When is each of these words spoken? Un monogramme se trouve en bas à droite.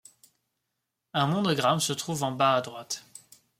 Un 1.13 1.27
monogramme 1.27 1.79
se 1.79 1.93
trouve 1.93 2.23
en 2.23 2.31
bas 2.31 2.55
à 2.55 2.61
droite. 2.61 3.05